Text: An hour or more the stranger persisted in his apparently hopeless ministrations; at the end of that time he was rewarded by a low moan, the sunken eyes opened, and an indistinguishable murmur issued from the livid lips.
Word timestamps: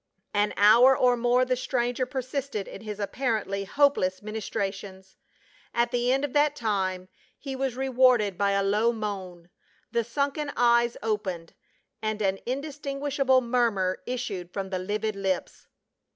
An 0.33 0.51
hour 0.57 0.97
or 0.97 1.15
more 1.15 1.45
the 1.45 1.55
stranger 1.55 2.07
persisted 2.07 2.67
in 2.67 2.81
his 2.81 2.99
apparently 2.99 3.65
hopeless 3.65 4.23
ministrations; 4.23 5.15
at 5.75 5.91
the 5.91 6.11
end 6.11 6.25
of 6.25 6.33
that 6.33 6.55
time 6.55 7.07
he 7.37 7.55
was 7.55 7.75
rewarded 7.75 8.35
by 8.35 8.53
a 8.53 8.63
low 8.63 8.91
moan, 8.91 9.51
the 9.91 10.03
sunken 10.03 10.51
eyes 10.57 10.97
opened, 11.03 11.53
and 12.01 12.19
an 12.19 12.39
indistinguishable 12.47 13.41
murmur 13.41 14.01
issued 14.07 14.51
from 14.51 14.71
the 14.71 14.79
livid 14.79 15.15
lips. 15.15 15.67